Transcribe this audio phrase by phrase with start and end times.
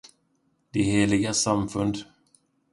[0.73, 1.95] de heligas samfund